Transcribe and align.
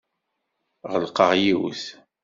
Ɣelqeɣ 0.91 1.31
yiwet. 1.43 1.83